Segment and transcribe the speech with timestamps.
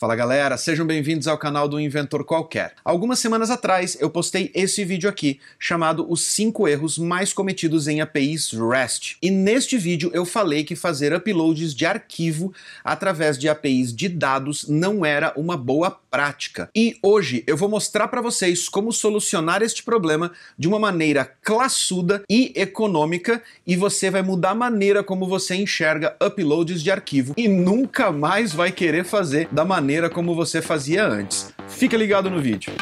[0.00, 2.72] Fala galera, sejam bem-vindos ao canal do Inventor Qualquer.
[2.82, 8.00] Algumas semanas atrás eu postei esse vídeo aqui, chamado Os 5 erros mais cometidos em
[8.00, 9.18] APIs REST.
[9.20, 12.50] E neste vídeo eu falei que fazer uploads de arquivo
[12.82, 16.68] através de APIs de dados não era uma boa prática.
[16.74, 22.22] E hoje eu vou mostrar para vocês como solucionar este problema de uma maneira classuda
[22.28, 27.46] e econômica e você vai mudar a maneira como você enxerga uploads de arquivo e
[27.46, 31.52] nunca mais vai querer fazer da maneira como você fazia antes.
[31.68, 32.72] Fica ligado no vídeo.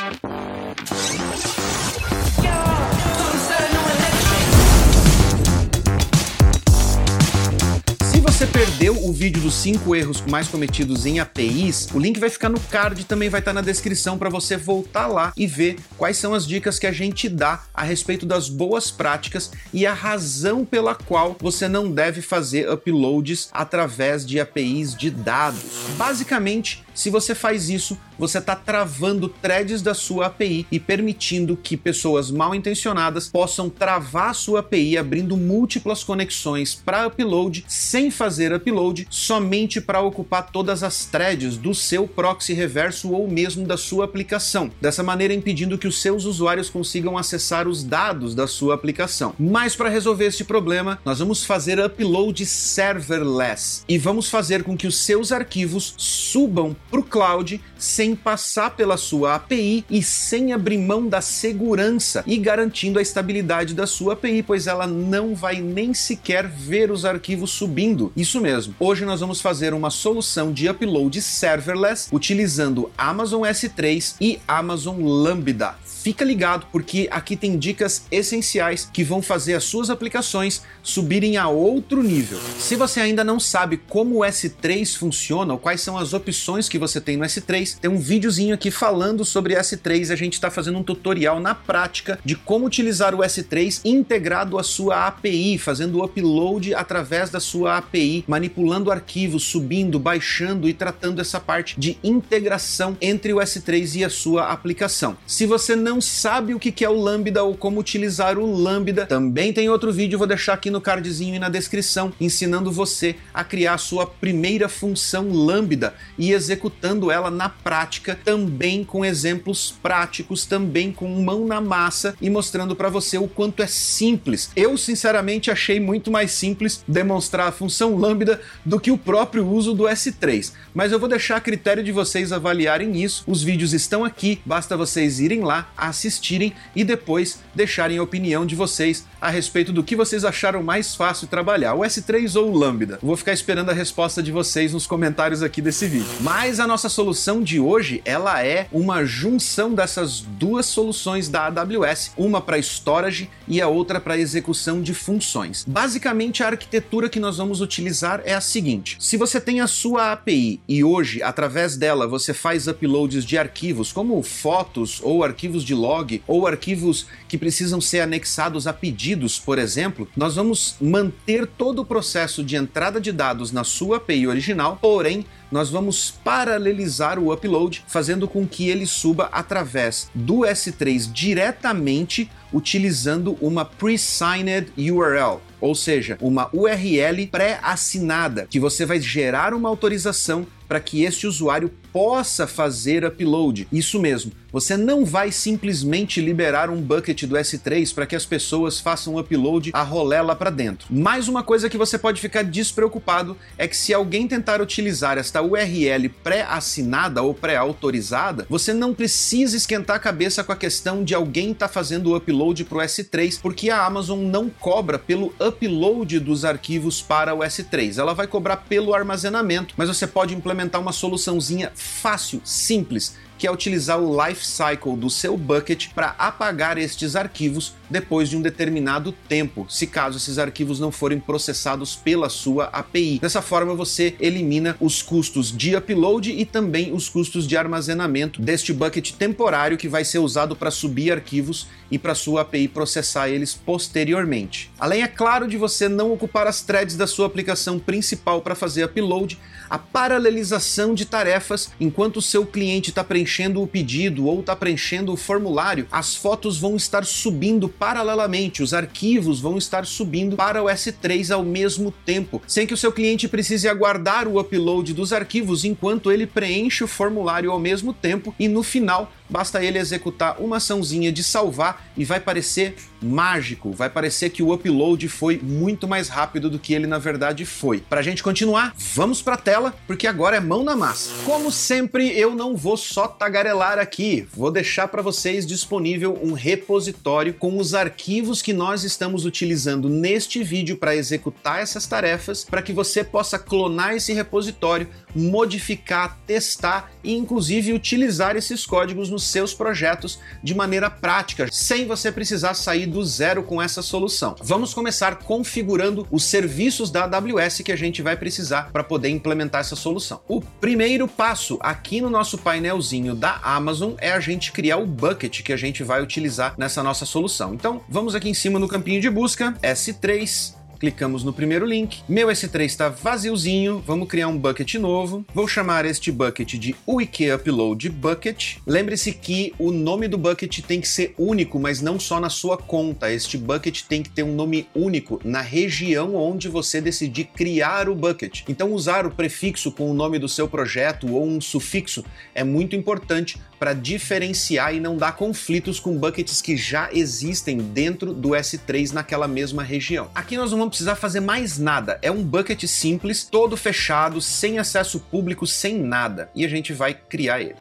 [8.69, 12.61] Perdeu o vídeo dos 5 erros mais cometidos em APIs, o link vai ficar no
[12.61, 16.35] card e também vai estar na descrição para você voltar lá e ver quais são
[16.35, 20.95] as dicas que a gente dá a respeito das boas práticas e a razão pela
[20.95, 25.63] qual você não deve fazer uploads através de APIs de dados.
[25.97, 31.77] Basicamente, se você faz isso, você está travando threads da sua API e permitindo que
[31.77, 38.53] pessoas mal intencionadas possam travar a sua API abrindo múltiplas conexões para upload sem fazer
[38.59, 44.05] upload somente para ocupar todas as threads do seu proxy reverso ou mesmo da sua
[44.05, 49.35] aplicação, dessa maneira impedindo que os seus usuários consigam acessar os dados da sua aplicação.
[49.39, 54.87] Mas para resolver este problema, nós vamos fazer upload serverless e vamos fazer com que
[54.87, 60.79] os seus arquivos subam para o cloud sem passar pela sua API e sem abrir
[60.79, 65.95] mão da segurança e garantindo a estabilidade da sua API, pois ela não vai nem
[65.95, 68.48] sequer ver os arquivos subindo isso mesmo.
[68.79, 75.75] Hoje nós vamos fazer uma solução de upload serverless utilizando Amazon S3 e Amazon Lambda.
[76.09, 81.49] Fica ligado porque aqui tem dicas essenciais que vão fazer as suas aplicações subirem a
[81.49, 82.41] outro nível.
[82.59, 86.79] Se você ainda não sabe como o S3 funciona ou quais são as opções que
[86.79, 90.11] você tem no S3, tem um videozinho aqui falando sobre S3.
[90.11, 94.63] A gente está fazendo um tutorial na prática de como utilizar o S3 integrado à
[94.63, 101.21] sua API, fazendo o upload através da sua API manipulando arquivos, subindo, baixando e tratando
[101.21, 105.15] essa parte de integração entre o S3 e a sua aplicação.
[105.27, 109.53] Se você não sabe o que é o Lambda ou como utilizar o Lambda, também
[109.53, 113.75] tem outro vídeo, vou deixar aqui no cardzinho e na descrição, ensinando você a criar
[113.75, 120.93] a sua primeira função Lambda e executando ela na prática, também com exemplos práticos, também
[120.93, 124.51] com mão na massa e mostrando para você o quanto é simples.
[124.55, 129.75] Eu, sinceramente, achei muito mais simples demonstrar a função Lambda do que o próprio uso
[129.75, 130.53] do S3.
[130.75, 133.25] Mas eu vou deixar a critério de vocês avaliarem isso.
[133.27, 138.55] Os vídeos estão aqui, basta vocês irem lá, assistirem e depois deixarem a opinião de
[138.55, 142.99] vocês a respeito do que vocês acharam mais fácil trabalhar, o S3 ou o Lambda.
[143.03, 146.09] Vou ficar esperando a resposta de vocês nos comentários aqui desse vídeo.
[146.21, 152.13] Mas a nossa solução de hoje, ela é uma junção dessas duas soluções da AWS,
[152.17, 155.65] uma para storage e a outra para execução de funções.
[155.67, 160.13] Basicamente, a arquitetura que nós vamos utilizar é a seguinte: se você tem a sua
[160.13, 165.75] API e hoje, através dela, você faz uploads de arquivos, como fotos ou arquivos de
[165.75, 171.83] log ou arquivos que precisam ser anexados a pedidos, por exemplo, nós vamos manter todo
[171.83, 177.33] o processo de entrada de dados na sua API original, porém nós vamos paralelizar o
[177.33, 185.75] upload, fazendo com que ele suba através do S3 diretamente utilizando uma pre-signed URL, ou
[185.75, 192.47] seja, uma URL pré-assinada, que você vai gerar uma autorização para que este usuário possa
[192.47, 193.67] fazer upload.
[193.73, 198.79] Isso mesmo, você não vai simplesmente liberar um bucket do S3 para que as pessoas
[198.79, 200.87] façam upload a rolé lá para dentro.
[200.91, 205.43] Mais uma coisa que você pode ficar despreocupado é que se alguém tentar utilizar esta
[205.43, 211.53] URL pré-assinada ou pré-autorizada, você não precisa esquentar a cabeça com a questão de alguém
[211.53, 216.45] estar tá fazendo upload para o S3, porque a Amazon não cobra pelo upload dos
[216.45, 217.99] arquivos para o S3.
[217.99, 223.47] Ela vai cobrar pelo armazenamento, mas você pode implementar implementar uma soluçãozinha fácil, simples, que
[223.47, 228.43] é utilizar o life cycle do seu bucket para apagar estes arquivos depois de um
[228.43, 233.21] determinado tempo, se caso esses arquivos não forem processados pela sua API.
[233.21, 238.73] Dessa forma, você elimina os custos de upload e também os custos de armazenamento deste
[238.73, 243.55] bucket temporário que vai ser usado para subir arquivos e para sua API processar eles
[243.55, 244.71] posteriormente.
[244.79, 248.85] Além, é claro, de você não ocupar as threads da sua aplicação principal para fazer
[248.85, 249.39] upload,
[249.69, 255.13] a paralelização de tarefas enquanto o seu cliente está preenchendo o pedido ou está preenchendo
[255.13, 260.67] o formulário, as fotos vão estar subindo paralelamente, os arquivos vão estar subindo para o
[260.67, 265.65] S3 ao mesmo tempo, sem que o seu cliente precise aguardar o upload dos arquivos
[265.65, 270.57] enquanto ele preenche o formulário ao mesmo tempo e no final basta ele executar uma
[270.57, 276.09] açãozinha de salvar e vai parecer mágico, vai parecer que o upload foi muito mais
[276.09, 277.81] rápido do que ele na verdade foi.
[277.81, 281.11] Para a gente continuar, vamos para a tela, porque agora é mão na massa.
[281.25, 287.35] Como sempre, eu não vou só tagarelar aqui, vou deixar para vocês disponível um repositório
[287.35, 292.73] com os arquivos que nós estamos utilizando neste vídeo para executar essas tarefas, para que
[292.73, 300.19] você possa clonar esse repositório, modificar, testar e inclusive utilizar esses códigos nos seus projetos
[300.43, 304.37] de maneira prática, sem você precisar sair do zero com essa solução.
[304.43, 309.63] Vamos começar configurando os serviços da AWS que a gente vai precisar para poder implementar
[309.63, 310.21] essa solução.
[310.29, 315.43] O primeiro passo aqui no nosso painelzinho da Amazon é a gente criar o bucket
[315.43, 317.55] que a gente vai utilizar nessa nossa solução.
[317.55, 322.01] Então, vamos aqui em cima no campinho de busca, S3, clicamos no primeiro link.
[322.09, 325.25] Meu S3 está vaziozinho, vamos criar um bucket novo.
[325.35, 328.57] Vou chamar este bucket de Wiki Upload Bucket.
[328.67, 332.57] Lembre-se que o nome do bucket tem que ser único, mas não só na sua
[332.57, 333.13] conta.
[333.13, 337.95] Este bucket tem que ter um nome único na região onde você decidir criar o
[337.95, 338.43] bucket.
[338.49, 342.77] Então usar o prefixo com o nome do seu projeto ou um sufixo é muito
[342.77, 348.93] importante para diferenciar e não dar conflitos com buckets que já existem dentro do S3
[348.93, 350.11] naquela mesma região.
[350.15, 354.59] Aqui nós não vamos precisar fazer mais nada, é um bucket simples, todo fechado, sem
[354.59, 357.57] acesso público, sem nada, e a gente vai criar ele.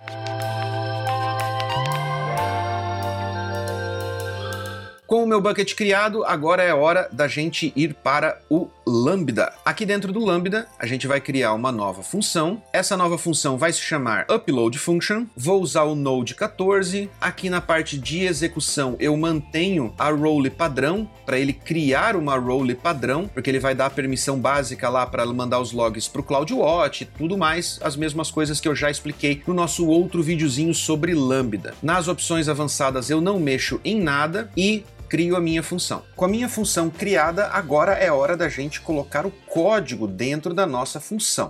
[5.08, 9.54] Com o meu bucket criado, agora é hora da gente ir para o Lambda.
[9.64, 12.62] Aqui dentro do Lambda, a gente vai criar uma nova função.
[12.74, 15.26] Essa nova função vai se chamar Upload Function.
[15.34, 17.10] Vou usar o Node 14.
[17.22, 22.76] Aqui na parte de execução, eu mantenho a role padrão para ele criar uma role
[22.76, 26.24] padrão, porque ele vai dar a permissão básica lá para mandar os logs para o
[26.24, 30.74] CloudWatch e tudo mais, as mesmas coisas que eu já expliquei no nosso outro videozinho
[30.74, 31.74] sobre Lambda.
[31.82, 36.04] Nas opções avançadas eu não mexo em nada e crio a minha função.
[36.16, 40.66] Com a minha função criada, agora é hora da gente colocar o código dentro da
[40.66, 41.50] nossa função.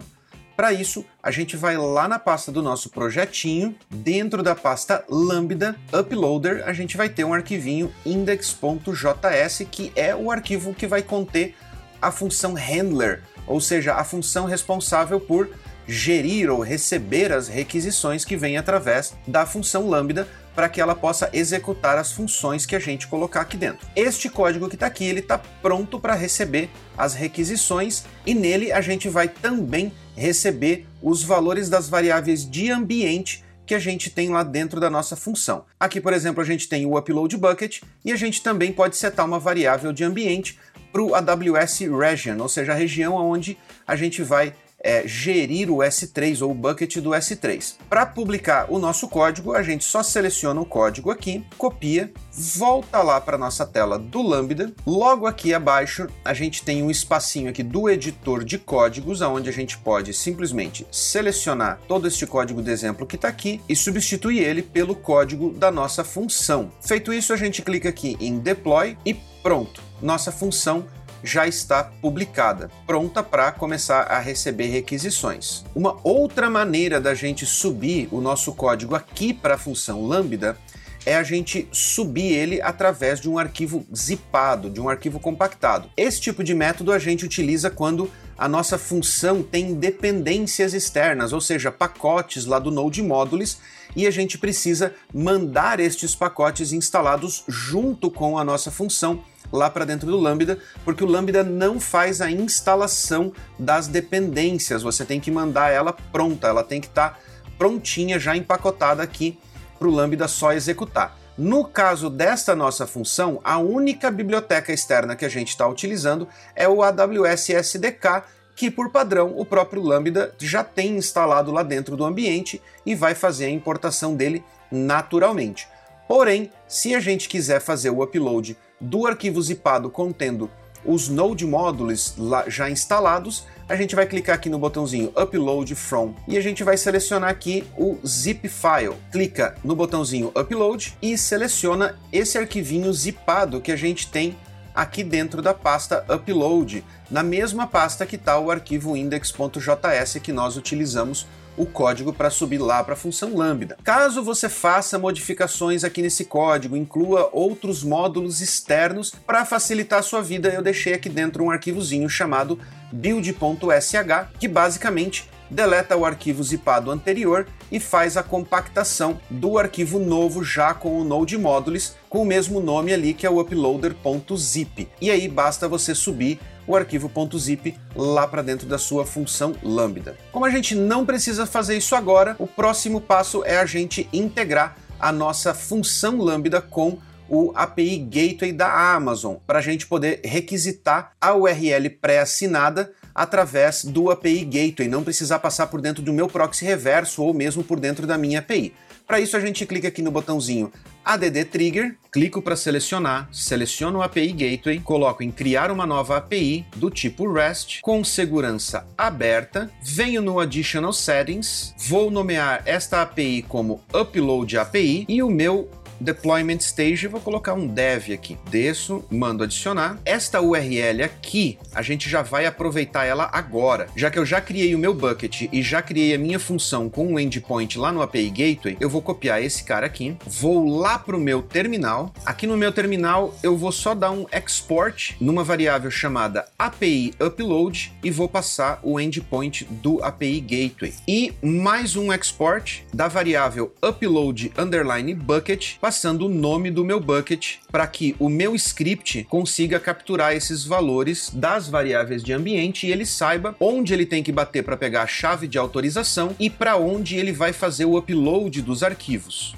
[0.58, 5.76] Para isso, a gente vai lá na pasta do nosso projetinho, dentro da pasta lambda
[5.94, 11.56] uploader, a gente vai ter um arquivinho index.js, que é o arquivo que vai conter
[12.02, 15.48] a função handler, ou seja, a função responsável por
[15.88, 20.28] gerir ou receber as requisições que vêm através da função lambda
[20.58, 23.88] para que ela possa executar as funções que a gente colocar aqui dentro.
[23.96, 26.68] Este código que está aqui, ele está pronto para receber
[26.98, 33.44] as requisições e nele a gente vai também receber os valores das variáveis de ambiente
[33.68, 35.64] que a gente tem lá dentro da nossa função.
[35.80, 39.28] Aqui, por exemplo, a gente tem o upload bucket e a gente também pode setar
[39.28, 40.58] uma variável de ambiente
[40.92, 45.78] para o AWS Region, ou seja, a região onde a gente vai é, gerir o
[45.78, 47.76] S3 ou o bucket do S3.
[47.90, 53.20] Para publicar o nosso código, a gente só seleciona o código aqui, copia, volta lá
[53.20, 54.72] para nossa tela do Lambda.
[54.86, 59.54] Logo aqui abaixo, a gente tem um espacinho aqui do editor de códigos, onde a
[59.54, 64.62] gente pode simplesmente selecionar todo este código de exemplo que está aqui e substituir ele
[64.62, 66.72] pelo código da nossa função.
[66.82, 70.86] Feito isso, a gente clica aqui em Deploy e pronto, nossa função
[71.24, 75.64] já está publicada, pronta para começar a receber requisições.
[75.76, 80.58] Uma outra maneira da gente subir o nosso código aqui para a função Lambda
[81.06, 85.90] é a gente subir ele através de um arquivo zipado, de um arquivo compactado.
[85.96, 91.40] Esse tipo de método a gente utiliza quando a nossa função tem dependências externas, ou
[91.40, 93.58] seja, pacotes lá do Node Modules,
[93.96, 99.86] e a gente precisa mandar estes pacotes instalados junto com a nossa função lá para
[99.86, 105.32] dentro do Lambda, porque o Lambda não faz a instalação das dependências, você tem que
[105.32, 107.20] mandar ela pronta, ela tem que estar tá
[107.58, 109.40] prontinha, já empacotada aqui
[109.78, 111.18] para o Lambda só executar.
[111.38, 116.68] No caso desta nossa função, a única biblioteca externa que a gente está utilizando é
[116.68, 118.24] o AWS SDK,
[118.56, 123.14] que por padrão o próprio Lambda já tem instalado lá dentro do ambiente e vai
[123.14, 125.68] fazer a importação dele naturalmente.
[126.08, 130.50] Porém, se a gente quiser fazer o upload do arquivo zipado contendo
[130.86, 132.16] os Node Modules
[132.48, 136.78] já instalados, a gente vai clicar aqui no botãozinho Upload From e a gente vai
[136.78, 138.96] selecionar aqui o zip file.
[139.12, 144.38] Clica no botãozinho Upload e seleciona esse arquivinho zipado que a gente tem
[144.74, 150.56] aqui dentro da pasta Upload, na mesma pasta que está o arquivo index.js que nós
[150.56, 151.26] utilizamos
[151.58, 153.78] o código para subir lá para a função lambda.
[153.84, 160.22] Caso você faça modificações aqui nesse código, inclua outros módulos externos para facilitar a sua
[160.22, 162.60] vida, eu deixei aqui dentro um arquivozinho chamado
[162.92, 163.94] build.sh,
[164.40, 170.74] que basicamente deleta o arquivo zipado anterior e faz a compactação do arquivo novo já
[170.74, 174.88] com o Node Modules, com o mesmo nome ali que é o uploader.zip.
[175.02, 180.18] E aí basta você subir o arquivo .zip lá para dentro da sua função Lambda.
[180.32, 184.76] Como a gente não precisa fazer isso agora, o próximo passo é a gente integrar
[185.00, 191.12] a nossa função Lambda com o API Gateway da Amazon, para a gente poder requisitar
[191.20, 196.64] a URL pré-assinada através do API Gateway, não precisar passar por dentro do meu proxy
[196.64, 198.74] reverso ou mesmo por dentro da minha API.
[199.08, 200.72] Para isso a gente clica aqui no botãozinho
[201.08, 206.66] ADD Trigger, clico para selecionar, seleciono o API Gateway, coloco em criar uma nova API
[206.76, 213.82] do tipo REST com segurança aberta, venho no Additional Settings, vou nomear esta API como
[213.94, 218.38] Upload API e o meu deployment stage, vou colocar um dev aqui.
[218.50, 220.00] Desço, mando adicionar.
[220.06, 223.88] Esta URL aqui, a gente já vai aproveitar ela agora.
[223.96, 227.08] Já que eu já criei o meu bucket e já criei a minha função com
[227.08, 231.16] um endpoint lá no API Gateway, eu vou copiar esse cara aqui, vou lá para
[231.16, 232.14] o meu terminal.
[232.26, 237.94] Aqui no meu terminal, eu vou só dar um export numa variável chamada API Upload
[238.04, 240.94] e vou passar o endpoint do API Gateway.
[241.08, 247.60] E mais um export da variável upload underline bucket passando o nome do meu bucket
[247.72, 253.06] para que o meu script consiga capturar esses valores das variáveis de ambiente e ele
[253.06, 257.16] saiba onde ele tem que bater para pegar a chave de autorização e para onde
[257.16, 259.56] ele vai fazer o upload dos arquivos.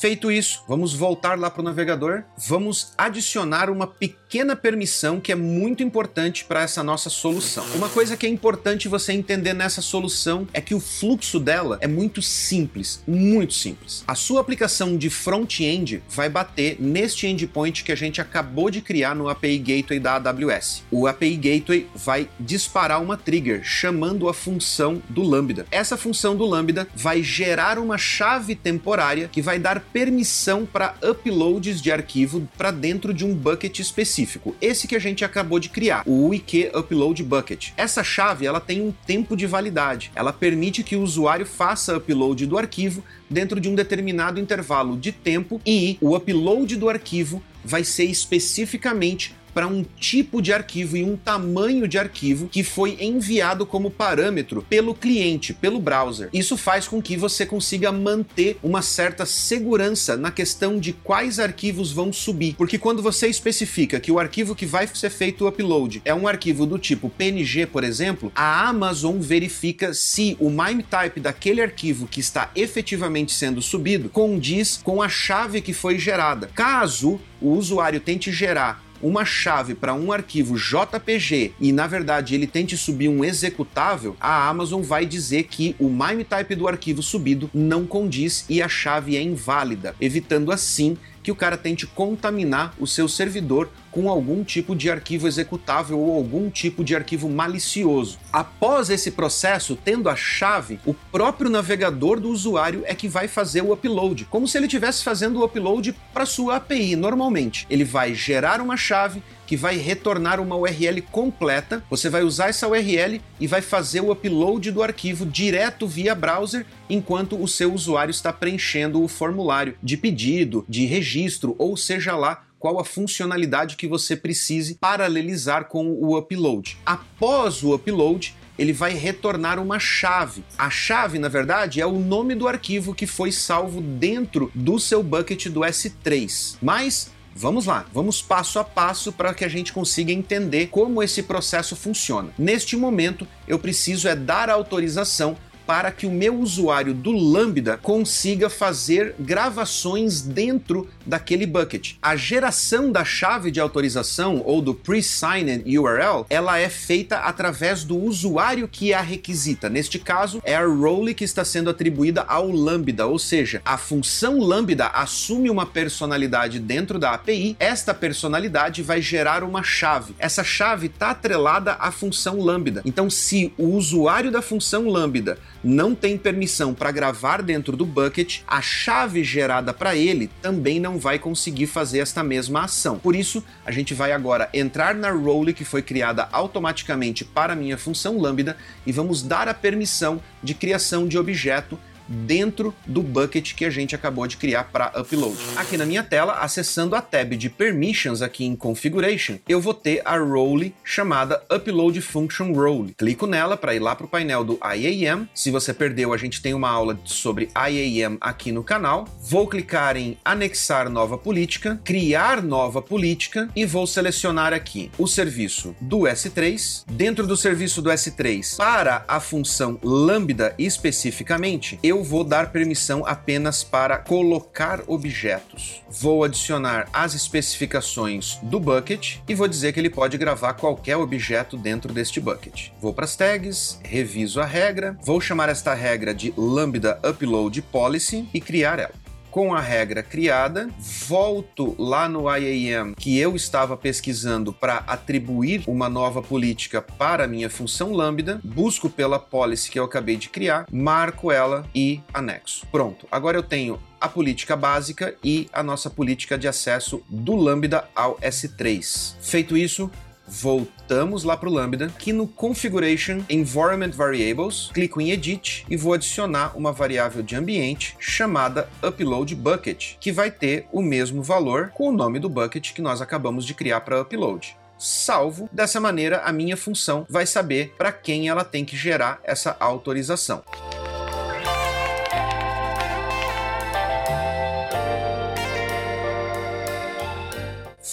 [0.00, 5.34] Feito isso, vamos voltar lá para o navegador, vamos adicionar uma pequena permissão que é
[5.34, 7.66] muito importante para essa nossa solução.
[7.74, 11.86] Uma coisa que é importante você entender nessa solução é que o fluxo dela é
[11.86, 14.02] muito simples, muito simples.
[14.08, 19.14] A sua aplicação de front-end vai bater neste endpoint que a gente acabou de criar
[19.14, 20.82] no API Gateway da AWS.
[20.90, 25.66] O API Gateway vai disparar uma trigger chamando a função do Lambda.
[25.70, 31.80] Essa função do Lambda vai gerar uma chave temporária que vai dar permissão para uploads
[31.80, 34.54] de arquivo para dentro de um bucket específico.
[34.60, 37.70] Esse que a gente acabou de criar, o Wiki Upload Bucket.
[37.76, 40.10] Essa chave ela tem um tempo de validade.
[40.14, 45.12] Ela permite que o usuário faça upload do arquivo dentro de um determinado intervalo de
[45.12, 51.04] tempo e o upload do arquivo vai ser especificamente para um tipo de arquivo e
[51.04, 56.28] um tamanho de arquivo que foi enviado como parâmetro pelo cliente, pelo browser.
[56.32, 61.92] Isso faz com que você consiga manter uma certa segurança na questão de quais arquivos
[61.92, 66.02] vão subir, porque quando você especifica que o arquivo que vai ser feito o upload
[66.04, 71.20] é um arquivo do tipo PNG, por exemplo, a Amazon verifica se o MIME type
[71.20, 76.50] daquele arquivo que está efetivamente sendo subido condiz com a chave que foi gerada.
[76.54, 82.46] Caso o usuário tente gerar uma chave para um arquivo JPG e na verdade ele
[82.46, 87.50] tente subir um executável, a Amazon vai dizer que o MIME type do arquivo subido
[87.52, 92.86] não condiz e a chave é inválida, evitando assim que o cara tente contaminar o
[92.86, 98.18] seu servidor com algum tipo de arquivo executável ou algum tipo de arquivo malicioso.
[98.32, 103.62] Após esse processo, tendo a chave, o próprio navegador do usuário é que vai fazer
[103.62, 107.66] o upload, como se ele estivesse fazendo o upload para sua API normalmente.
[107.68, 111.82] Ele vai gerar uma chave que vai retornar uma URL completa.
[111.90, 116.64] Você vai usar essa URL e vai fazer o upload do arquivo direto via browser,
[116.88, 122.44] enquanto o seu usuário está preenchendo o formulário de pedido, de registro, ou seja lá
[122.60, 126.76] qual a funcionalidade que você precise paralelizar com o upload.
[126.84, 130.44] Após o upload, ele vai retornar uma chave.
[130.58, 135.02] A chave, na verdade, é o nome do arquivo que foi salvo dentro do seu
[135.02, 136.58] bucket do S3.
[136.62, 141.22] Mas Vamos lá, vamos passo a passo para que a gente consiga entender como esse
[141.22, 142.30] processo funciona.
[142.36, 145.36] Neste momento, eu preciso é dar autorização
[145.70, 151.92] para que o meu usuário do Lambda consiga fazer gravações dentro daquele bucket.
[152.02, 157.96] A geração da chave de autorização ou do pre-signed URL, ela é feita através do
[157.96, 159.68] usuário que a requisita.
[159.68, 164.40] Neste caso, é a role que está sendo atribuída ao Lambda, ou seja, a função
[164.40, 167.54] Lambda assume uma personalidade dentro da API.
[167.60, 170.16] Esta personalidade vai gerar uma chave.
[170.18, 172.82] Essa chave está atrelada à função Lambda.
[172.84, 178.40] Então, se o usuário da função Lambda não tem permissão para gravar dentro do bucket,
[178.46, 182.98] a chave gerada para ele também não vai conseguir fazer esta mesma ação.
[182.98, 187.76] Por isso, a gente vai agora entrar na role que foi criada automaticamente para minha
[187.76, 191.78] função lambda e vamos dar a permissão de criação de objeto
[192.10, 195.36] dentro do bucket que a gente acabou de criar para upload.
[195.56, 200.02] Aqui na minha tela, acessando a tab de Permissions aqui em Configuration, eu vou ter
[200.04, 202.94] a role chamada Upload Function Role.
[202.98, 205.28] Clico nela para ir lá para o painel do IAM.
[205.34, 209.06] Se você perdeu, a gente tem uma aula sobre IAM aqui no canal.
[209.22, 215.74] Vou clicar em Anexar nova política, Criar nova política e vou selecionar aqui o serviço
[215.80, 216.84] do S3.
[216.90, 223.04] Dentro do serviço do S3, para a função lambda especificamente, eu eu vou dar permissão
[223.04, 225.82] apenas para colocar objetos.
[225.90, 231.58] Vou adicionar as especificações do bucket e vou dizer que ele pode gravar qualquer objeto
[231.58, 232.70] dentro deste bucket.
[232.80, 238.26] Vou para as tags, reviso a regra, vou chamar esta regra de lambda upload policy
[238.32, 238.99] e criar ela
[239.30, 240.68] com a regra criada,
[241.06, 247.28] volto lá no IAM que eu estava pesquisando para atribuir uma nova política para a
[247.28, 252.66] minha função lambda, busco pela policy que eu acabei de criar, marco ela e anexo.
[252.70, 257.84] Pronto, agora eu tenho a política básica e a nossa política de acesso do Lambda
[257.94, 259.14] ao S3.
[259.20, 259.90] Feito isso,
[260.30, 265.92] voltamos lá para o Lambda, aqui no Configuration Environment Variables, clico em Edit e vou
[265.92, 271.88] adicionar uma variável de ambiente chamada Upload Bucket, que vai ter o mesmo valor com
[271.88, 275.48] o nome do bucket que nós acabamos de criar para upload salvo.
[275.52, 280.42] Dessa maneira, a minha função vai saber para quem ela tem que gerar essa autorização.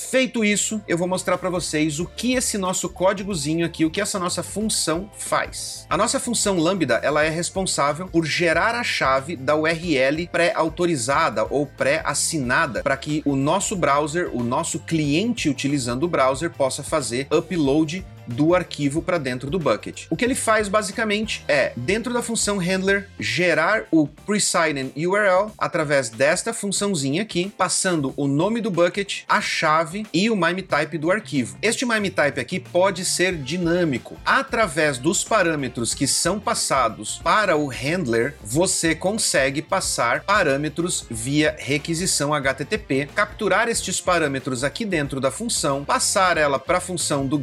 [0.09, 3.99] Feito isso, eu vou mostrar para vocês o que esse nosso códigozinho aqui, o que
[3.99, 5.85] essa nossa função faz.
[5.89, 11.65] A nossa função lambda, ela é responsável por gerar a chave da URL pré-autorizada ou
[11.65, 18.05] pré-assinada para que o nosso browser, o nosso cliente utilizando o browser possa fazer upload
[18.27, 20.05] do arquivo para dentro do bucket.
[20.09, 26.09] O que ele faz basicamente é, dentro da função handler, gerar o presignen URL através
[26.09, 31.57] desta funçãozinha aqui, passando o nome do bucket, a chave e o MIME-type do arquivo.
[31.61, 34.17] Este MIME-type aqui pode ser dinâmico.
[34.25, 42.33] Através dos parâmetros que são passados para o handler, você consegue passar parâmetros via requisição
[42.33, 47.37] HTTP, capturar estes parâmetros aqui dentro da função, passar ela para a função do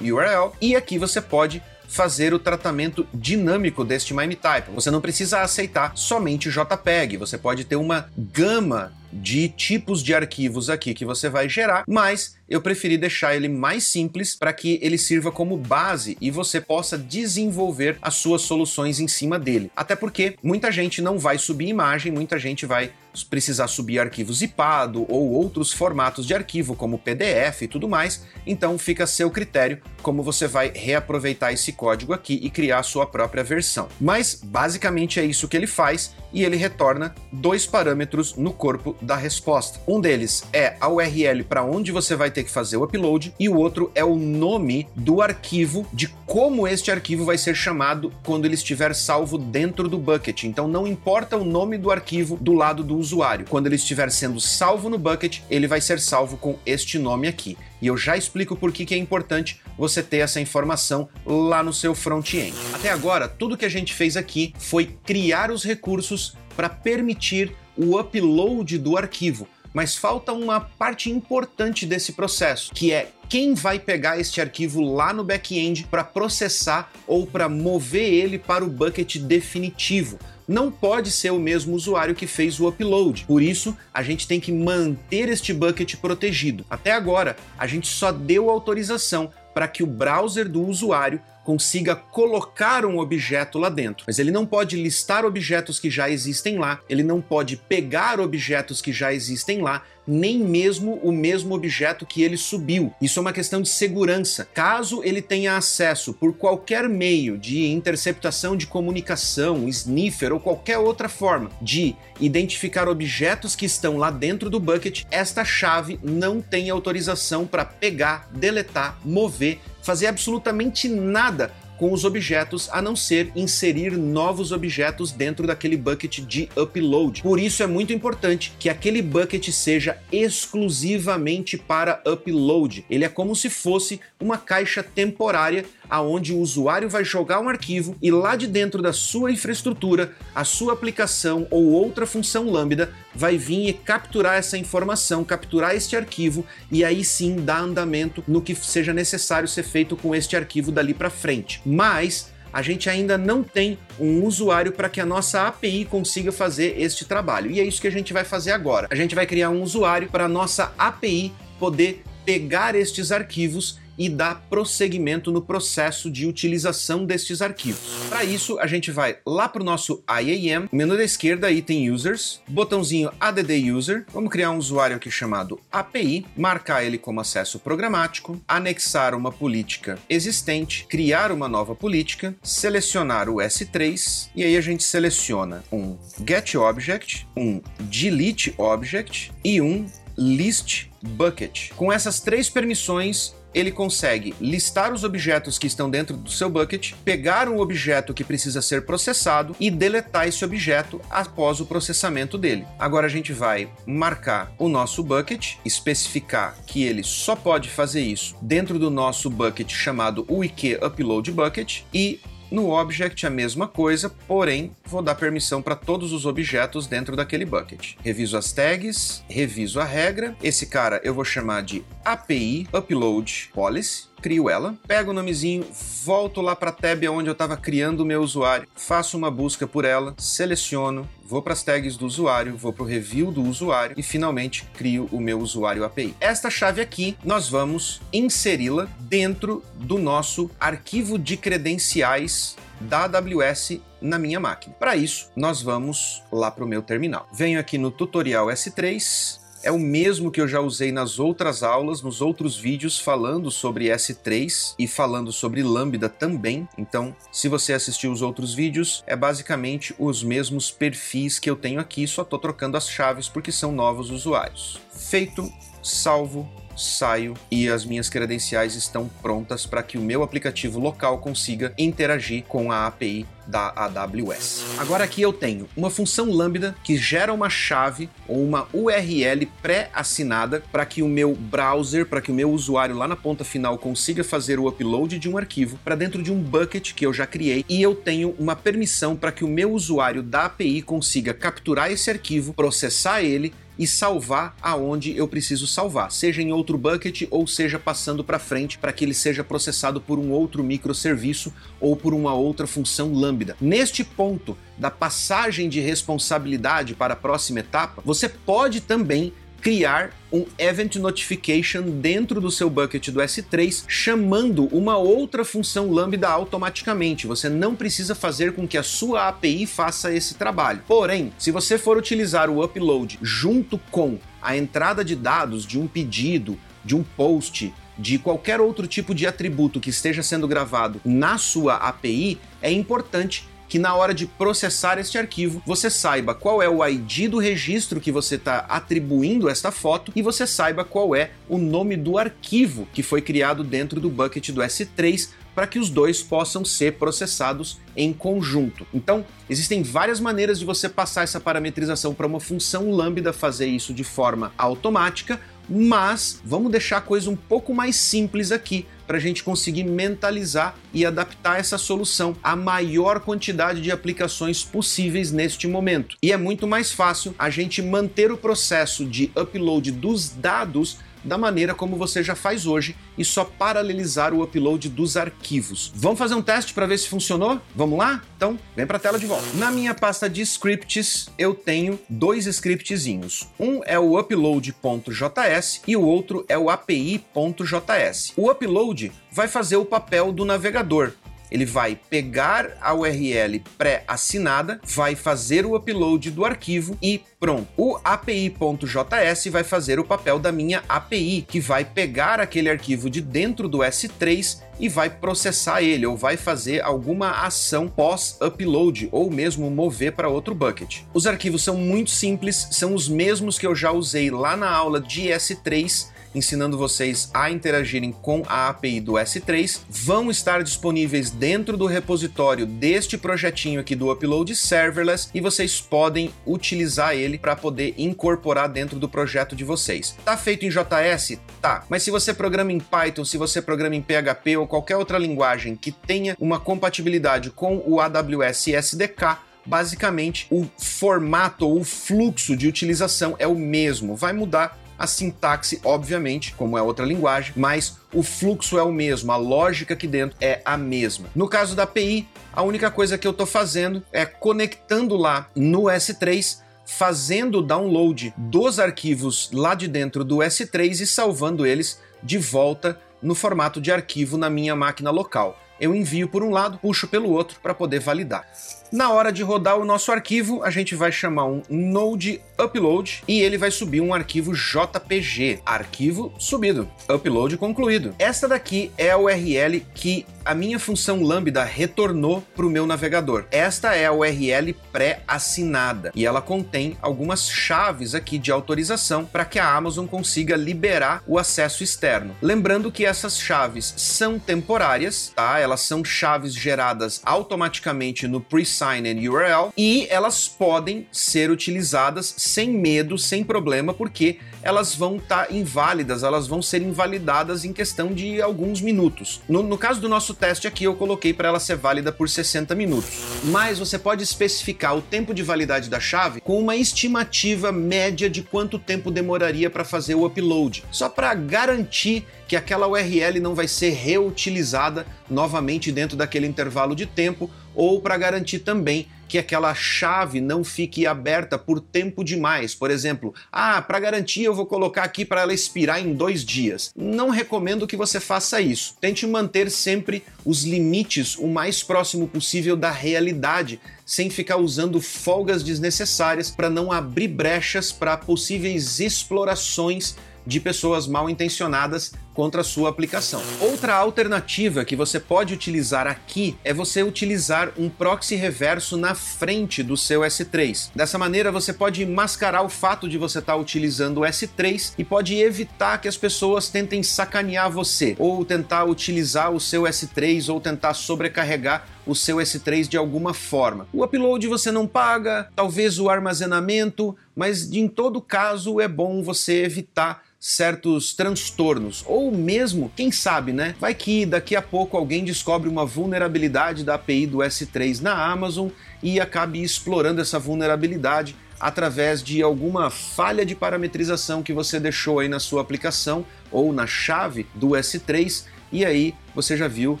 [0.00, 4.70] URL e aqui você pode fazer o tratamento dinâmico deste MIME-type.
[4.72, 10.68] Você não precisa aceitar somente JPEG, você pode ter uma gama de tipos de arquivos
[10.68, 14.98] aqui que você vai gerar, mas eu preferi deixar ele mais simples para que ele
[14.98, 19.70] sirva como base e você possa desenvolver as suas soluções em cima dele.
[19.74, 22.92] Até porque muita gente não vai subir imagem, muita gente vai
[23.24, 28.78] precisar subir arquivos zipado ou outros formatos de arquivo, como PDF e tudo mais, então
[28.78, 33.06] fica a seu critério como você vai reaproveitar esse código aqui e criar a sua
[33.06, 33.88] própria versão.
[34.00, 39.16] Mas basicamente é isso que ele faz e ele retorna dois parâmetros no corpo da
[39.16, 39.80] resposta.
[39.86, 43.48] Um deles é a URL para onde você vai ter que fazer o upload e
[43.48, 48.44] o outro é o nome do arquivo, de como este arquivo vai ser chamado quando
[48.44, 50.44] ele estiver salvo dentro do bucket.
[50.44, 53.46] Então não importa o nome do arquivo do lado do usuário.
[53.48, 57.56] Quando ele estiver sendo salvo no bucket, ele vai ser salvo com este nome aqui.
[57.80, 61.94] E eu já explico por que, é importante você ter essa informação lá no seu
[61.94, 62.54] front-end.
[62.74, 67.98] Até agora, tudo que a gente fez aqui foi criar os recursos para permitir o
[67.98, 69.46] upload do arquivo.
[69.76, 75.12] Mas falta uma parte importante desse processo, que é quem vai pegar este arquivo lá
[75.12, 80.18] no back-end para processar ou para mover ele para o bucket definitivo.
[80.48, 83.26] Não pode ser o mesmo usuário que fez o upload.
[83.26, 86.64] Por isso, a gente tem que manter este bucket protegido.
[86.70, 92.84] Até agora, a gente só deu autorização para que o browser do usuário consiga colocar
[92.84, 94.04] um objeto lá dentro.
[94.04, 98.82] Mas ele não pode listar objetos que já existem lá, ele não pode pegar objetos
[98.82, 102.92] que já existem lá, nem mesmo o mesmo objeto que ele subiu.
[103.00, 104.48] Isso é uma questão de segurança.
[104.52, 111.08] Caso ele tenha acesso por qualquer meio de interceptação de comunicação, sniffer ou qualquer outra
[111.08, 117.46] forma de identificar objetos que estão lá dentro do bucket, esta chave não tem autorização
[117.46, 124.50] para pegar, deletar, mover fazer absolutamente nada com os objetos a não ser inserir novos
[124.50, 127.22] objetos dentro daquele bucket de upload.
[127.22, 132.84] Por isso é muito importante que aquele bucket seja exclusivamente para upload.
[132.90, 137.96] Ele é como se fosse uma caixa temporária aonde o usuário vai jogar um arquivo
[138.02, 143.36] e lá de dentro da sua infraestrutura, a sua aplicação ou outra função Lambda vai
[143.36, 148.54] vir e capturar essa informação, capturar este arquivo e aí sim dar andamento no que
[148.54, 151.60] seja necessário ser feito com este arquivo dali para frente.
[151.64, 156.80] Mas a gente ainda não tem um usuário para que a nossa API consiga fazer
[156.80, 157.50] este trabalho.
[157.50, 158.88] E é isso que a gente vai fazer agora.
[158.90, 164.08] A gente vai criar um usuário para a nossa API poder pegar estes arquivos e
[164.08, 167.80] dar prosseguimento no processo de utilização destes arquivos.
[168.08, 172.40] Para isso, a gente vai lá para o nosso IAM, menu da esquerda, item Users,
[172.48, 178.40] botãozinho ADD User, vamos criar um usuário aqui chamado API, marcar ele como acesso programático,
[178.46, 184.82] anexar uma política existente, criar uma nova política, selecionar o S3 e aí a gente
[184.82, 191.70] seleciona um GetObject, um DeleteObject e um list bucket.
[191.76, 196.92] Com essas três permissões, ele consegue listar os objetos que estão dentro do seu bucket,
[197.02, 202.66] pegar um objeto que precisa ser processado e deletar esse objeto após o processamento dele.
[202.78, 208.36] Agora a gente vai marcar o nosso bucket, especificar que ele só pode fazer isso
[208.42, 214.72] dentro do nosso bucket chamado wiki upload bucket e no object a mesma coisa, porém
[214.84, 217.94] vou dar permissão para todos os objetos dentro daquele bucket.
[218.02, 220.36] Reviso as tags, reviso a regra.
[220.42, 225.64] Esse cara eu vou chamar de API Upload Policy crio ela, pego o nomezinho,
[226.04, 229.68] volto lá para a tab onde eu estava criando o meu usuário, faço uma busca
[229.68, 233.94] por ela, seleciono, vou para as tags do usuário, vou para o review do usuário
[233.98, 236.14] e finalmente crio o meu usuário API.
[236.20, 244.18] Esta chave aqui nós vamos inseri-la dentro do nosso arquivo de credenciais da AWS na
[244.18, 244.74] minha máquina.
[244.78, 247.26] Para isso, nós vamos lá para o meu terminal.
[247.32, 252.00] Venho aqui no tutorial S3, é o mesmo que eu já usei nas outras aulas,
[252.00, 256.68] nos outros vídeos falando sobre S3 e falando sobre Lambda também.
[256.78, 261.80] Então, se você assistiu os outros vídeos, é basicamente os mesmos perfis que eu tenho
[261.80, 264.78] aqui, só estou trocando as chaves porque são novos usuários.
[264.92, 265.52] Feito,
[265.82, 271.72] salvo, saio e as minhas credenciais estão prontas para que o meu aplicativo local consiga
[271.78, 274.64] interagir com a API da AWS.
[274.78, 280.62] Agora aqui eu tenho uma função Lambda que gera uma chave ou uma URL pré-assinada
[280.72, 284.24] para que o meu browser, para que o meu usuário lá na ponta final consiga
[284.24, 287.64] fazer o upload de um arquivo para dentro de um bucket que eu já criei
[287.68, 292.10] e eu tenho uma permissão para que o meu usuário da API consiga capturar esse
[292.10, 297.78] arquivo, processar ele e salvar aonde eu preciso salvar, seja em outro bucket ou seja
[297.78, 302.34] passando para frente para que ele seja processado por um outro microserviço ou por uma
[302.34, 303.56] outra função Lambda.
[303.60, 309.32] Neste ponto da passagem de responsabilidade para a próxima etapa, você pode também
[309.66, 316.28] criar um Event Notification dentro do seu bucket do S3, chamando uma outra função Lambda
[316.28, 317.26] automaticamente.
[317.26, 320.84] Você não precisa fazer com que a sua API faça esse trabalho.
[320.86, 325.88] Porém, se você for utilizar o upload junto com a entrada de dados de um
[325.88, 331.38] pedido, de um post, de qualquer outro tipo de atributo que esteja sendo gravado na
[331.38, 336.68] sua API, é importante que na hora de processar este arquivo, você saiba qual é
[336.68, 341.30] o ID do registro que você está atribuindo esta foto e você saiba qual é
[341.48, 345.88] o nome do arquivo que foi criado dentro do bucket do S3 para que os
[345.88, 348.86] dois possam ser processados em conjunto.
[348.92, 353.94] Então, existem várias maneiras de você passar essa parametrização para uma função Lambda fazer isso
[353.94, 359.20] de forma automática, mas vamos deixar a coisa um pouco mais simples aqui para a
[359.20, 366.16] gente conseguir mentalizar e adaptar essa solução à maior quantidade de aplicações possíveis neste momento.
[366.22, 371.36] E é muito mais fácil a gente manter o processo de upload dos dados da
[371.36, 375.92] maneira como você já faz hoje e só paralelizar o upload dos arquivos.
[375.94, 377.60] Vamos fazer um teste para ver se funcionou?
[377.74, 378.22] Vamos lá?
[378.36, 379.46] Então, vem para a tela de volta.
[379.54, 383.48] Na minha pasta de scripts, eu tenho dois scriptzinhos.
[383.58, 388.32] Um é o upload.js e o outro é o api.js.
[388.36, 391.12] O upload vai fazer o papel do navegador
[391.50, 397.68] ele vai pegar a URL pré-assinada, vai fazer o upload do arquivo e pronto.
[397.76, 403.20] O API.js vai fazer o papel da minha API, que vai pegar aquele arquivo de
[403.20, 409.70] dentro do S3 e vai processar ele ou vai fazer alguma ação pós-upload ou mesmo
[409.70, 411.00] mover para outro bucket.
[411.14, 415.00] Os arquivos são muito simples, são os mesmos que eu já usei lá na aula
[415.00, 421.76] de S3 ensinando vocês a interagirem com a API do S3, vão estar disponíveis dentro
[421.76, 427.94] do repositório deste projetinho aqui do Upload Serverless e vocês podem utilizar ele para poder
[427.96, 430.16] incorporar dentro do projeto de vocês.
[430.24, 431.38] Tá feito em JS?
[431.60, 431.84] Tá.
[431.88, 435.76] Mas se você programa em Python, se você programa em PHP ou qualquer outra linguagem
[435.76, 442.68] que tenha uma compatibilidade com o AWS SDK, basicamente o formato ou o fluxo de
[442.68, 444.14] utilização é o mesmo.
[444.14, 449.30] Vai mudar a sintaxe, obviamente, como é outra linguagem, mas o fluxo é o mesmo,
[449.32, 451.28] a lógica aqui dentro é a mesma.
[451.34, 455.82] No caso da API, a única coisa que eu estou fazendo é conectando lá no
[455.82, 462.38] S3 fazendo o download dos arquivos lá de dentro do S3 e salvando eles de
[462.38, 465.58] volta no formato de arquivo na minha máquina local.
[465.78, 468.46] Eu envio por um lado, puxo pelo outro para poder validar.
[468.92, 473.40] Na hora de rodar o nosso arquivo, a gente vai chamar um node upload e
[473.40, 478.14] ele vai subir um arquivo JPG, arquivo subido, upload concluído.
[478.18, 483.46] Esta daqui é a URL que a minha função Lambda retornou para o meu navegador.
[483.50, 489.58] Esta é a URL pré-assinada e ela contém algumas chaves aqui de autorização para que
[489.58, 492.36] a Amazon consiga liberar o acesso externo.
[492.40, 495.58] Lembrando que essas chaves são temporárias, tá?
[495.58, 498.40] Elas são chaves geradas automaticamente no
[498.76, 505.46] pre-sign URL e elas podem ser utilizadas sem medo, sem problema, porque elas vão estar
[505.46, 509.40] tá inválidas, elas vão ser invalidadas em questão de alguns minutos.
[509.48, 512.74] No, no caso do nosso teste aqui, eu coloquei para ela ser válida por 60
[512.74, 513.10] minutos.
[513.44, 518.42] Mas você pode especificar o tempo de validade da chave com uma estimativa média de
[518.42, 523.68] quanto tempo demoraria para fazer o upload, só para garantir que aquela URL não vai
[523.68, 530.40] ser reutilizada novamente dentro daquele intervalo de tempo ou para garantir também que aquela chave
[530.40, 532.74] não fique aberta por tempo demais.
[532.74, 536.92] Por exemplo, ah, para garantir eu vou colocar aqui para ela expirar em dois dias.
[536.96, 538.96] Não recomendo que você faça isso.
[539.00, 545.62] Tente manter sempre os limites o mais próximo possível da realidade, sem ficar usando folgas
[545.62, 550.14] desnecessárias para não abrir brechas para possíveis explorações
[550.46, 553.42] de pessoas mal intencionadas contra a sua aplicação.
[553.58, 559.82] Outra alternativa que você pode utilizar aqui é você utilizar um proxy reverso na frente
[559.82, 560.90] do seu S3.
[560.94, 565.34] Dessa maneira, você pode mascarar o fato de você estar utilizando o S3 e pode
[565.34, 570.92] evitar que as pessoas tentem sacanear você ou tentar utilizar o seu S3 ou tentar
[570.92, 573.88] sobrecarregar o seu S3 de alguma forma.
[573.92, 579.64] O upload você não paga, talvez o armazenamento, mas em todo caso é bom você
[579.64, 583.74] evitar certos transtornos, ou mesmo, quem sabe, né?
[583.80, 588.68] Vai que daqui a pouco alguém descobre uma vulnerabilidade da API do S3 na Amazon
[589.02, 595.28] e acabe explorando essa vulnerabilidade através de alguma falha de parametrização que você deixou aí
[595.28, 599.98] na sua aplicação ou na chave do S3 e aí você já viu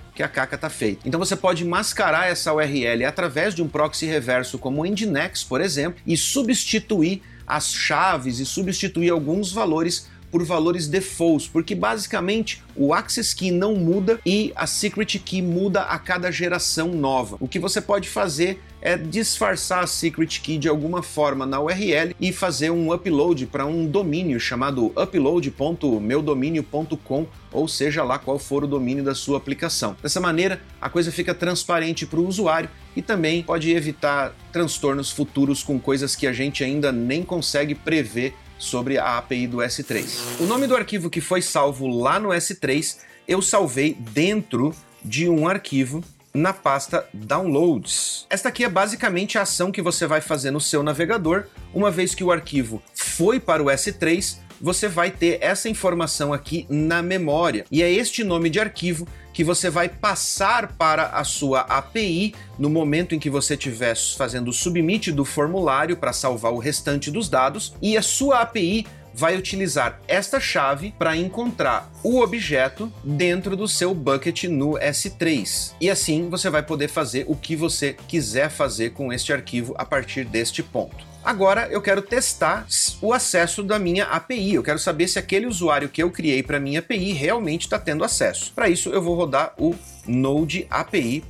[0.14, 1.06] que a caca está feita.
[1.06, 5.60] Então você pode mascarar essa URL através de um proxy reverso como o Nginx, por
[5.60, 12.92] exemplo, e substituir as chaves e substituir alguns valores por valores defaults, porque basicamente o
[12.92, 17.38] access key não muda e a secret key muda a cada geração nova.
[17.40, 22.14] O que você pode fazer é disfarçar a secret key de alguma forma na URL
[22.20, 28.66] e fazer um upload para um domínio chamado upload.meudomínio.com, ou seja lá qual for o
[28.66, 29.96] domínio da sua aplicação.
[30.02, 35.62] Dessa maneira, a coisa fica transparente para o usuário e também pode evitar transtornos futuros
[35.62, 40.40] com coisas que a gente ainda nem consegue prever sobre a API do S3.
[40.40, 45.48] O nome do arquivo que foi salvo lá no S3 eu salvei dentro de um
[45.48, 48.26] arquivo na pasta Downloads.
[48.28, 52.14] Esta aqui é basicamente a ação que você vai fazer no seu navegador, uma vez
[52.14, 57.64] que o arquivo foi para o S3, você vai ter essa informação aqui na memória.
[57.70, 62.70] E é este nome de arquivo que você vai passar para a sua API no
[62.70, 67.28] momento em que você estiver fazendo o submit do formulário para salvar o restante dos
[67.28, 73.68] dados, e a sua API vai utilizar esta chave para encontrar o objeto dentro do
[73.68, 75.74] seu bucket no S3.
[75.82, 79.84] E assim você vai poder fazer o que você quiser fazer com este arquivo a
[79.84, 81.05] partir deste ponto.
[81.26, 82.68] Agora eu quero testar
[83.02, 84.54] o acesso da minha API.
[84.54, 88.04] Eu quero saber se aquele usuário que eu criei para minha API realmente está tendo
[88.04, 88.52] acesso.
[88.54, 89.74] Para isso eu vou rodar o
[90.06, 91.22] node api.js.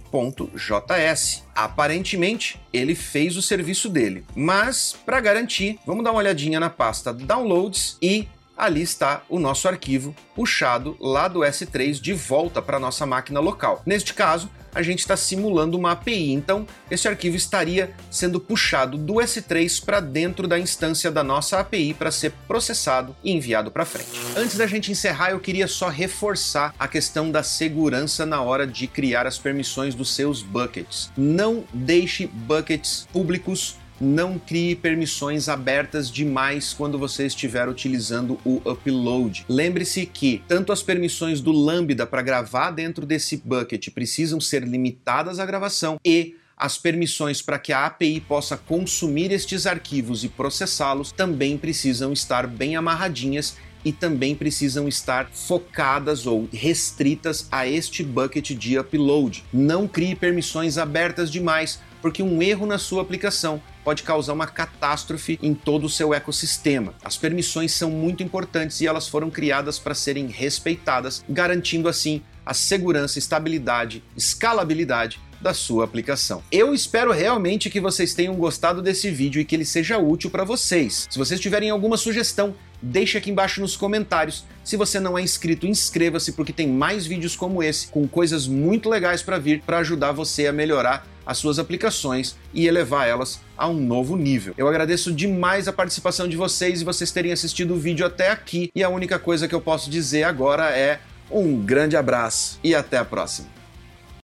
[1.54, 7.10] Aparentemente, ele fez o serviço dele, mas para garantir, vamos dar uma olhadinha na pasta
[7.10, 13.04] downloads e ali está o nosso arquivo puxado lá do S3 de volta para nossa
[13.04, 13.82] máquina local.
[13.84, 19.14] Neste caso, a gente está simulando uma API, então esse arquivo estaria sendo puxado do
[19.14, 24.10] S3 para dentro da instância da nossa API para ser processado e enviado para frente.
[24.36, 28.86] Antes da gente encerrar, eu queria só reforçar a questão da segurança na hora de
[28.86, 31.10] criar as permissões dos seus buckets.
[31.16, 39.44] Não deixe buckets públicos não crie permissões abertas demais quando você estiver utilizando o upload.
[39.48, 45.38] Lembre-se que tanto as permissões do Lambda para gravar dentro desse bucket precisam ser limitadas
[45.38, 51.12] à gravação e as permissões para que a API possa consumir estes arquivos e processá-los
[51.12, 53.56] também precisam estar bem amarradinhas
[53.86, 59.44] e também precisam estar focadas ou restritas a este bucket de upload.
[59.52, 65.38] Não crie permissões abertas demais, porque um erro na sua aplicação pode causar uma catástrofe
[65.40, 66.94] em todo o seu ecossistema.
[67.04, 72.52] As permissões são muito importantes e elas foram criadas para serem respeitadas, garantindo assim a
[72.52, 76.42] segurança, estabilidade, escalabilidade da sua aplicação.
[76.50, 80.44] Eu espero realmente que vocês tenham gostado desse vídeo e que ele seja útil para
[80.44, 81.06] vocês.
[81.10, 84.44] Se vocês tiverem alguma sugestão, deixe aqui embaixo nos comentários.
[84.64, 88.88] Se você não é inscrito, inscreva-se porque tem mais vídeos como esse com coisas muito
[88.88, 93.68] legais para vir para ajudar você a melhorar as suas aplicações e elevar elas a
[93.68, 94.54] um novo nível.
[94.56, 98.70] Eu agradeço demais a participação de vocês e vocês terem assistido o vídeo até aqui.
[98.74, 102.98] E a única coisa que eu posso dizer agora é um grande abraço e até
[102.98, 103.55] a próxima.